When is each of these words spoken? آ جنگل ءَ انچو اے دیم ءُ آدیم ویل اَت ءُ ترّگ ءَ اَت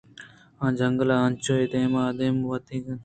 آ 0.65 0.67
جنگل 0.77 1.09
ءَ 1.15 1.23
انچو 1.25 1.53
اے 1.59 1.65
دیم 1.71 1.93
ءُ 1.97 2.01
آدیم 2.07 2.35
ویل 2.47 2.55
اَت 2.55 2.65
ءُ 2.65 2.65
ترّگ 2.69 2.85
ءَ 2.89 2.89
اَت 2.93 2.99